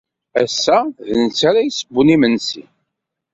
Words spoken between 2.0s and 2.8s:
imensi.